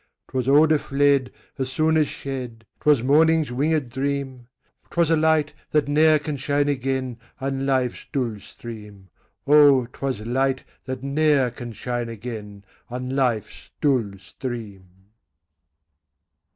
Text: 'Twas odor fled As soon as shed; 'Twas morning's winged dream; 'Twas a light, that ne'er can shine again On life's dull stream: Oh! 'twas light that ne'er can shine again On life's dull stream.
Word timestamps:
'Twas 0.29 0.47
odor 0.47 0.79
fled 0.79 1.31
As 1.59 1.71
soon 1.71 1.95
as 1.95 2.07
shed; 2.07 2.65
'Twas 2.79 3.03
morning's 3.03 3.51
winged 3.51 3.91
dream; 3.91 4.47
'Twas 4.89 5.11
a 5.11 5.15
light, 5.15 5.53
that 5.69 5.87
ne'er 5.87 6.17
can 6.17 6.37
shine 6.37 6.67
again 6.67 7.19
On 7.39 7.67
life's 7.67 8.07
dull 8.11 8.39
stream: 8.39 9.09
Oh! 9.45 9.85
'twas 9.85 10.21
light 10.21 10.63
that 10.85 11.03
ne'er 11.03 11.51
can 11.51 11.71
shine 11.71 12.09
again 12.09 12.65
On 12.89 13.15
life's 13.15 13.69
dull 13.79 14.13
stream. 14.17 14.85